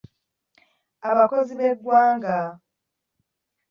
[1.09, 2.37] Abakozi b'eggwanga.